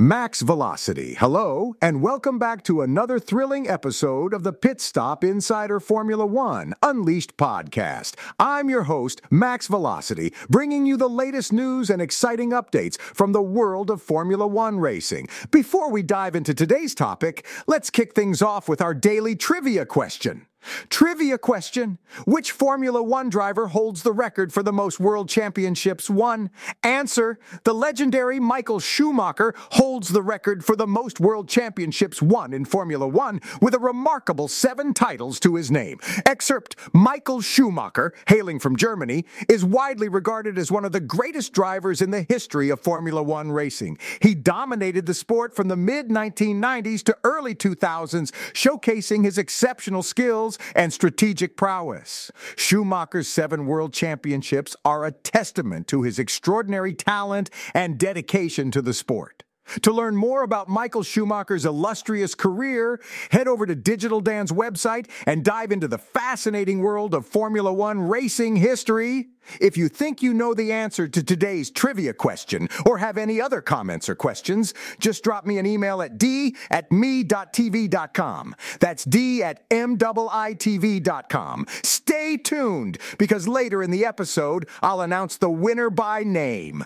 Max 0.00 0.40
Velocity, 0.40 1.12
hello, 1.12 1.74
and 1.82 2.00
welcome 2.00 2.38
back 2.38 2.64
to 2.64 2.80
another 2.80 3.18
thrilling 3.18 3.68
episode 3.68 4.32
of 4.32 4.44
the 4.44 4.52
Pit 4.54 4.80
Stop 4.80 5.22
Insider 5.22 5.78
Formula 5.78 6.24
One 6.24 6.72
Unleashed 6.82 7.36
podcast. 7.36 8.14
I'm 8.38 8.70
your 8.70 8.84
host, 8.84 9.20
Max 9.30 9.66
Velocity, 9.66 10.32
bringing 10.48 10.86
you 10.86 10.96
the 10.96 11.06
latest 11.06 11.52
news 11.52 11.90
and 11.90 12.00
exciting 12.00 12.52
updates 12.52 12.98
from 12.98 13.32
the 13.32 13.42
world 13.42 13.90
of 13.90 14.00
Formula 14.00 14.46
One 14.46 14.80
racing. 14.80 15.28
Before 15.50 15.90
we 15.90 16.02
dive 16.02 16.34
into 16.34 16.54
today's 16.54 16.94
topic, 16.94 17.46
let's 17.66 17.90
kick 17.90 18.14
things 18.14 18.40
off 18.40 18.70
with 18.70 18.80
our 18.80 18.94
daily 18.94 19.36
trivia 19.36 19.84
question. 19.84 20.46
Trivia 20.88 21.38
question 21.38 21.98
Which 22.26 22.52
Formula 22.52 23.02
One 23.02 23.28
driver 23.28 23.68
holds 23.68 24.02
the 24.02 24.12
record 24.12 24.52
for 24.52 24.62
the 24.62 24.72
most 24.72 25.00
world 25.00 25.28
championships 25.28 26.10
won? 26.10 26.50
Answer 26.82 27.38
The 27.64 27.74
legendary 27.74 28.40
Michael 28.40 28.80
Schumacher 28.80 29.54
holds 29.72 30.08
the 30.08 30.22
record 30.22 30.64
for 30.64 30.76
the 30.76 30.86
most 30.86 31.20
world 31.20 31.48
championships 31.48 32.20
won 32.20 32.52
in 32.52 32.64
Formula 32.64 33.06
One 33.06 33.40
with 33.60 33.74
a 33.74 33.78
remarkable 33.78 34.48
seven 34.48 34.94
titles 34.94 35.40
to 35.40 35.54
his 35.54 35.70
name. 35.70 35.98
Excerpt 36.26 36.76
Michael 36.92 37.40
Schumacher, 37.40 38.12
hailing 38.28 38.58
from 38.58 38.76
Germany, 38.76 39.24
is 39.48 39.64
widely 39.64 40.08
regarded 40.08 40.58
as 40.58 40.70
one 40.70 40.84
of 40.84 40.92
the 40.92 41.00
greatest 41.00 41.52
drivers 41.52 42.02
in 42.02 42.10
the 42.10 42.26
history 42.28 42.70
of 42.70 42.80
Formula 42.80 43.22
One 43.22 43.50
racing. 43.52 43.98
He 44.20 44.34
dominated 44.34 45.06
the 45.06 45.14
sport 45.14 45.54
from 45.54 45.68
the 45.68 45.76
mid 45.76 46.08
1990s 46.08 47.02
to 47.04 47.16
early 47.24 47.54
2000s, 47.54 48.30
showcasing 48.52 49.24
his 49.24 49.38
exceptional 49.38 50.02
skills 50.02 50.49
skills 50.50 50.72
and 50.74 50.92
strategic 50.92 51.56
prowess. 51.56 52.30
Schumacher's 52.56 53.28
seven 53.28 53.66
world 53.66 53.92
championships 53.92 54.76
are 54.84 55.04
a 55.04 55.12
testament 55.12 55.86
to 55.88 56.02
his 56.02 56.18
extraordinary 56.18 56.94
talent 56.94 57.50
and 57.74 57.98
dedication 57.98 58.70
to 58.70 58.82
the 58.82 58.94
sport. 58.94 59.44
To 59.82 59.92
learn 59.92 60.16
more 60.16 60.42
about 60.42 60.68
Michael 60.68 61.04
Schumacher's 61.04 61.64
illustrious 61.64 62.34
career, 62.34 63.00
head 63.30 63.46
over 63.46 63.66
to 63.66 63.76
Digital 63.76 64.20
Dan's 64.20 64.50
website 64.50 65.08
and 65.26 65.44
dive 65.44 65.70
into 65.70 65.86
the 65.86 65.98
fascinating 65.98 66.80
world 66.80 67.14
of 67.14 67.24
Formula 67.24 67.72
One 67.72 68.08
racing 68.08 68.56
history. 68.56 69.28
If 69.60 69.76
you 69.76 69.88
think 69.88 70.22
you 70.22 70.34
know 70.34 70.54
the 70.54 70.72
answer 70.72 71.08
to 71.08 71.22
today's 71.22 71.70
trivia 71.70 72.12
question 72.12 72.68
or 72.84 72.98
have 72.98 73.16
any 73.16 73.40
other 73.40 73.60
comments 73.60 74.08
or 74.08 74.14
questions, 74.14 74.74
just 74.98 75.24
drop 75.24 75.46
me 75.46 75.58
an 75.58 75.66
email 75.66 76.02
at 76.02 76.18
d 76.18 76.56
at 76.70 76.90
me.tv.com. 76.92 78.54
That's 78.80 79.04
d 79.04 79.42
at 79.42 79.64
m-i-t-v.com. 79.70 81.66
Stay 81.82 82.36
tuned 82.36 82.98
because 83.18 83.48
later 83.48 83.82
in 83.82 83.90
the 83.90 84.04
episode, 84.04 84.68
I'll 84.82 85.00
announce 85.00 85.36
the 85.36 85.50
winner 85.50 85.90
by 85.90 86.22
name. 86.24 86.84